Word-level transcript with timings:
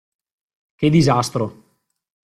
Che 0.77 0.89
disastro. 0.89 1.45